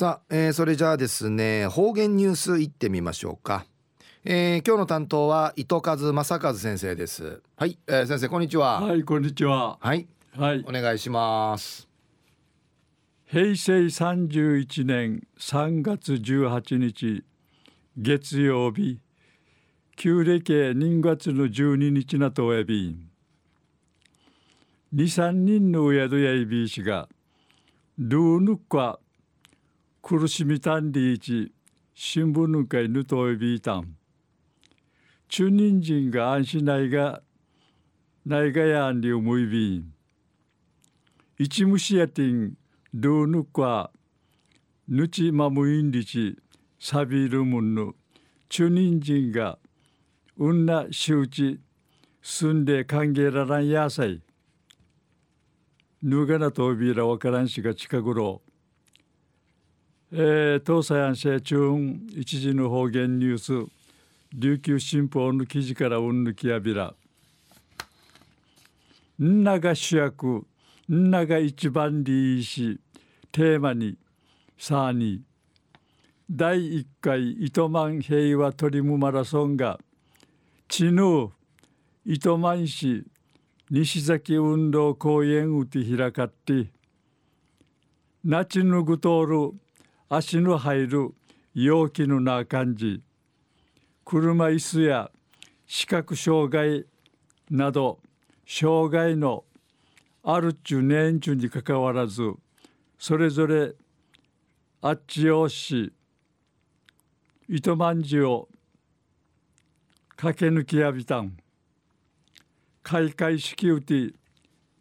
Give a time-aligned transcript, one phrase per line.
[0.00, 3.66] さあ、えー、それじゃあですね方言ニュースいってみましょうか、
[4.24, 7.42] えー、今日の担当は糸数正和先生です。
[7.54, 8.80] はい、えー、先生こんにちは。
[8.80, 9.76] はいこんにちは。
[9.78, 10.08] はい。
[10.34, 10.64] はい。
[10.66, 11.86] お願いします。
[13.26, 17.22] 平成三十一年三月十八日
[17.98, 19.00] 月曜日
[19.96, 22.96] 旧暦人月の十二日なとえび
[24.94, 27.06] 二三人の宿やいびいしが
[27.98, 28.98] ルーヌカ
[30.02, 31.52] 苦しみたんりいち
[31.94, 33.96] 新聞の会ぬといびいたん。
[35.28, 37.22] 中人人が安心ないが
[38.24, 39.92] ないがやんりうむいびん。
[41.38, 42.54] 一虫やてん
[42.94, 43.90] ルーヌカ
[44.88, 46.36] ぬちまむいんりち
[46.78, 47.92] さびるむんぬ。
[48.48, 49.58] 中人人が
[50.38, 51.60] うんなしうち
[52.22, 54.22] 住んで歓迎ららんやさい。
[56.02, 58.40] ぬがなとびらわからんしが近頃
[60.12, 61.70] えー、東西安社中
[62.16, 63.70] 一時の方言ニュース。
[64.34, 66.94] 琉球新報の記事からうんぬきやびら。
[69.22, 70.44] んなが主役
[70.90, 72.80] んなが一番リーし
[73.30, 73.98] テーマに
[74.58, 75.22] さあに。
[76.28, 79.78] 第一回糸満平和トリムマラソンが
[80.66, 81.30] 知能
[82.04, 83.04] 糸満市
[83.70, 86.66] 西崎運動公園うて開かって。
[88.24, 89.52] なちぬぐとおる
[90.12, 91.14] 足の入る
[91.54, 93.00] 陽気のな感じ
[94.04, 95.08] 車椅子や
[95.68, 96.84] 視覚障害
[97.48, 98.00] など
[98.44, 99.44] 障害の
[100.24, 102.34] あるっちゅ年中にかかわらず
[102.98, 103.72] それぞれ
[104.82, 105.92] あっちよし
[107.48, 108.48] 糸満じを
[110.16, 111.36] 駆け抜きやびたん。
[112.82, 114.12] 開会式うて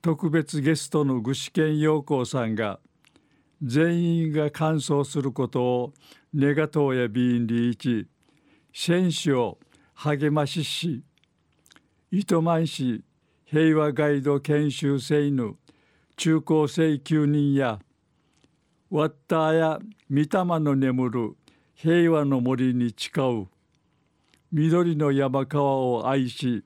[0.00, 2.80] 特別ゲストの具志堅陽光さんが
[3.62, 5.92] 全員が完走することを
[6.34, 8.08] 願とうやビーンリーチ
[8.72, 9.58] 選手を
[9.94, 11.02] 励ましし
[12.10, 13.04] 糸満市
[13.44, 15.56] 平和ガイド研修生の
[16.16, 17.80] 中高生9人や
[18.90, 19.78] ワッターや
[20.10, 21.36] 御霊の眠る
[21.74, 23.46] 平和の森に誓う
[24.52, 26.64] 緑の山川を愛し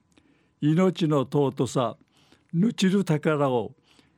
[0.61, 1.97] 命の尊さ
[2.53, 3.73] ぬちる宝を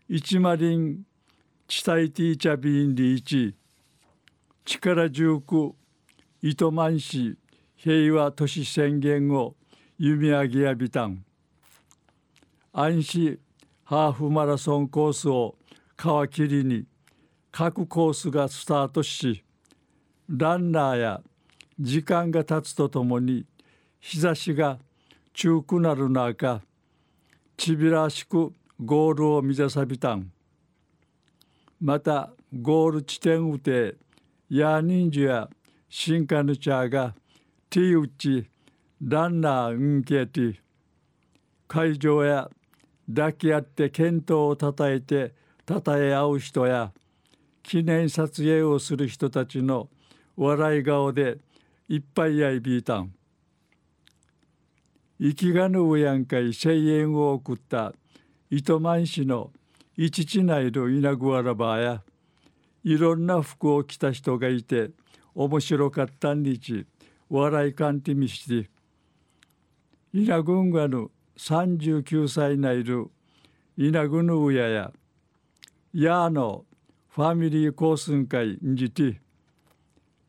[0.08, 1.02] 一マリン
[1.70, 3.54] チタイティーチャビーンリーチ。
[4.64, 5.74] 力重く
[6.42, 7.38] 糸満市
[7.76, 9.54] 平和都市宣言を
[10.00, 11.26] 弓上げやびたん。
[12.72, 13.40] 安市
[13.84, 15.58] ハーフマラソンコースを
[15.98, 16.86] 皮切りに
[17.52, 19.44] 各コースがスタートし
[20.30, 21.22] ランナーや
[21.78, 23.46] 時間が経つとともに
[24.00, 24.80] 日差しが
[25.34, 26.62] 中くなる中
[27.58, 30.32] ちびらしくゴールを目指さびたん。
[31.80, 33.96] またゴール地点うて
[34.50, 35.50] ヤーニンジュや
[35.90, 37.14] シンカヌチャーが
[37.70, 38.48] ティウチ
[39.02, 40.56] ランナー運ケティ
[41.68, 42.50] 会場や
[43.14, 45.34] 抱き合って健闘をたたえて
[45.66, 46.92] たたえ合う人や
[47.62, 49.90] 記念撮影をする人たちの
[50.36, 51.38] 笑い顔で
[51.90, 53.14] いっぱいやいびいたん。
[55.20, 57.94] 生きがぬうやんかい声援を送った
[58.50, 59.52] 糸満市の
[59.98, 62.04] 一地内の稲ぐわらばや
[62.84, 64.92] いろんな服を着た人がいて
[65.34, 66.86] 面白かったんにち
[67.30, 68.70] 笑いかんてみして
[70.14, 73.08] 稲軍がぬ39歳ないる
[73.76, 74.92] 稲ぐぬうやや
[75.94, 76.66] やの
[77.10, 79.20] ファミリーコースン会んじて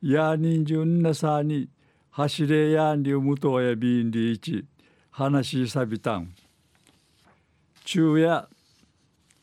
[0.01, 1.69] やにんじゅんなさに
[2.11, 4.65] 走れやんりうむとやびんりいち
[5.11, 6.33] 話しさびたん。
[7.85, 8.49] 昼夜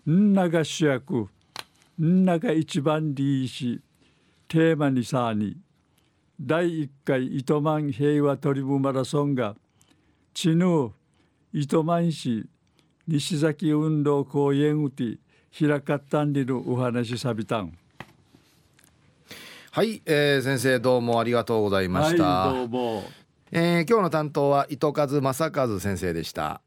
[0.07, 1.27] んなが主役
[1.99, 3.81] んなが一番リーし
[4.47, 5.57] テーマにさに
[6.39, 9.55] 第一回糸満平和トリブマラソンが
[10.33, 10.91] 知ぬ
[11.53, 12.45] 糸満市
[13.07, 15.17] 西崎運動公園うて
[15.57, 17.77] 開かったんりるお話さびたん。
[19.71, 23.03] はい、えー、先生どうもありがとうございました、はい、どうも、
[23.51, 26.61] えー、今日の担当は糸数正和先生でした